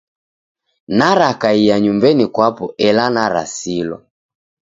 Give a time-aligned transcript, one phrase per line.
[0.97, 3.97] Narakaia nyumbenyi kwapo ela narasilwa.